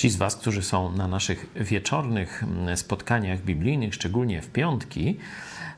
Ci 0.00 0.10
z 0.10 0.16
Was, 0.16 0.36
którzy 0.36 0.62
są 0.62 0.92
na 0.92 1.08
naszych 1.08 1.46
wieczornych 1.56 2.42
mm, 2.42 2.76
spotkaniach 2.76 3.42
biblijnych, 3.42 3.94
szczególnie 3.94 4.42
w 4.42 4.50
piątki, 4.50 5.18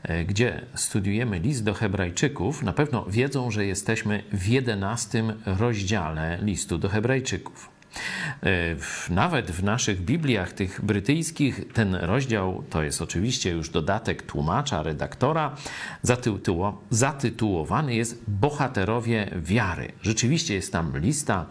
e, 0.02 0.24
gdzie 0.24 0.66
studiujemy 0.74 1.38
list 1.38 1.64
do 1.64 1.74
Hebrajczyków, 1.74 2.62
na 2.62 2.72
pewno 2.72 3.04
wiedzą, 3.04 3.50
że 3.50 3.66
jesteśmy 3.66 4.22
w 4.32 4.48
jedenastym 4.48 5.42
rozdziale 5.46 6.38
listu 6.42 6.78
do 6.78 6.88
Hebrajczyków. 6.88 7.70
E, 8.42 8.76
nawet 9.10 9.50
w 9.50 9.62
naszych 9.62 10.00
Bibliach, 10.00 10.52
tych 10.52 10.84
brytyjskich, 10.84 11.72
ten 11.72 11.94
rozdział 11.94 12.64
to 12.70 12.82
jest 12.82 13.02
oczywiście 13.02 13.50
już 13.50 13.70
dodatek 13.70 14.22
tłumacza, 14.22 14.82
redaktora, 14.82 15.56
zatytułowany 16.90 17.94
jest 17.94 18.30
Bohaterowie 18.30 19.30
wiary. 19.36 19.92
Rzeczywiście 20.02 20.54
jest 20.54 20.72
tam 20.72 20.98
lista 20.98 21.46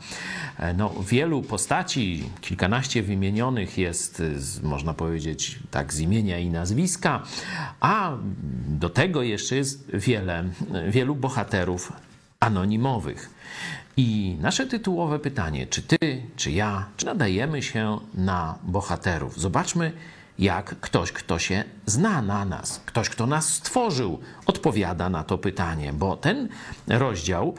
e, 0.59 0.73
no, 0.73 0.93
wielu 1.09 1.41
postaci, 1.41 2.30
kilkanaście 2.41 3.03
wymienionych 3.03 3.77
jest, 3.77 4.23
można 4.63 4.94
powiedzieć, 4.94 5.59
tak 5.71 5.94
z 5.94 5.99
imienia 5.99 6.39
i 6.39 6.49
nazwiska, 6.49 7.23
a 7.80 8.11
do 8.67 8.89
tego 8.89 9.23
jeszcze 9.23 9.55
jest 9.55 9.95
wiele, 9.95 10.44
wielu 10.89 11.16
bohaterów 11.16 11.94
anonimowych. 12.39 13.30
I 13.98 14.38
nasze 14.41 14.68
tytułowe 14.68 15.20
pytanie, 15.20 15.68
czy 15.68 15.81
ty, 15.81 15.98
czy 16.36 16.52
ja, 16.52 16.86
czy 16.98 17.05
nadajemy 17.05 17.63
się 17.63 18.00
na 18.14 18.58
bohaterów? 18.64 19.40
Zobaczmy, 19.40 19.91
jak 20.40 20.80
ktoś, 20.80 21.12
kto 21.12 21.40
się 21.40 21.64
zna 21.86 22.22
na 22.22 22.45
nas, 22.45 22.81
ktoś, 22.86 23.09
kto 23.09 23.27
nas 23.27 23.54
stworzył, 23.54 24.20
odpowiada 24.45 25.09
na 25.09 25.23
to 25.23 25.38
pytanie, 25.38 25.94
bo 25.94 26.17
ten 26.17 26.50
rozdział 26.88 27.55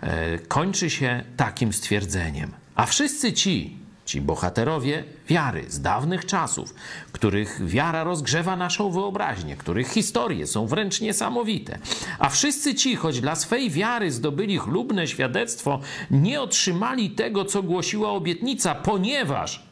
e, 0.00 0.38
kończy 0.38 0.90
się 0.90 1.24
takim 1.36 1.72
stwierdzeniem. 1.72 2.52
A 2.74 2.86
wszyscy 2.86 3.32
ci, 3.32 3.81
Ci 4.12 4.20
bohaterowie 4.20 5.04
wiary 5.28 5.64
z 5.68 5.80
dawnych 5.80 6.26
czasów, 6.26 6.74
których 7.12 7.66
wiara 7.66 8.04
rozgrzewa 8.04 8.56
naszą 8.56 8.90
wyobraźnię, 8.90 9.56
których 9.56 9.88
historie 9.88 10.46
są 10.46 10.66
wręcz 10.66 11.00
niesamowite. 11.00 11.78
A 12.18 12.28
wszyscy 12.28 12.74
ci, 12.74 12.96
choć 12.96 13.20
dla 13.20 13.34
swej 13.36 13.70
wiary 13.70 14.10
zdobyli 14.10 14.58
chlubne 14.58 15.06
świadectwo, 15.06 15.80
nie 16.10 16.40
otrzymali 16.40 17.10
tego, 17.10 17.44
co 17.44 17.62
głosiła 17.62 18.10
obietnica, 18.10 18.74
ponieważ 18.74 19.66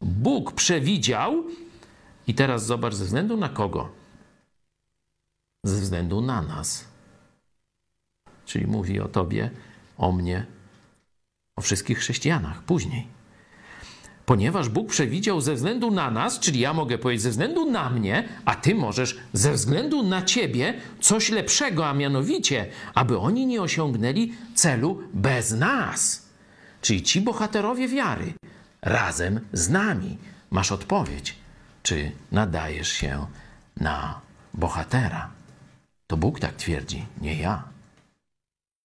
Bóg 0.00 0.52
przewidział, 0.52 1.44
i 2.26 2.34
teraz 2.34 2.66
zobacz, 2.66 2.94
ze 2.94 3.04
względu 3.04 3.36
na 3.36 3.48
kogo? 3.48 3.88
Ze 5.64 5.80
względu 5.80 6.20
na 6.20 6.42
nas. 6.42 6.84
Czyli 8.46 8.66
mówi 8.66 9.00
o 9.00 9.08
tobie, 9.08 9.50
o 9.98 10.12
mnie, 10.12 10.46
o 11.56 11.60
wszystkich 11.60 11.98
chrześcijanach 11.98 12.62
później 12.62 13.17
ponieważ 14.28 14.68
Bóg 14.68 14.88
przewidział 14.88 15.40
ze 15.40 15.54
względu 15.54 15.90
na 15.90 16.10
nas, 16.10 16.40
czyli 16.40 16.60
ja 16.60 16.72
mogę 16.72 16.98
powiedzieć 16.98 17.22
ze 17.22 17.30
względu 17.30 17.70
na 17.70 17.90
mnie, 17.90 18.28
a 18.44 18.54
ty 18.54 18.74
możesz 18.74 19.18
ze 19.32 19.52
względu 19.52 20.02
na 20.02 20.22
ciebie 20.22 20.74
coś 21.00 21.30
lepszego, 21.30 21.88
a 21.88 21.94
mianowicie, 21.94 22.66
aby 22.94 23.18
oni 23.18 23.46
nie 23.46 23.62
osiągnęli 23.62 24.32
celu 24.54 25.02
bez 25.14 25.52
nas. 25.52 26.26
Czyli 26.82 27.02
ci 27.02 27.20
bohaterowie 27.20 27.88
wiary 27.88 28.32
razem 28.82 29.40
z 29.52 29.68
nami. 29.68 30.18
Masz 30.50 30.72
odpowiedź, 30.72 31.36
czy 31.82 32.12
nadajesz 32.32 32.92
się 32.92 33.26
na 33.76 34.20
bohatera. 34.54 35.30
To 36.06 36.16
Bóg 36.16 36.40
tak 36.40 36.56
twierdzi, 36.56 37.06
nie 37.20 37.34
ja. 37.34 37.77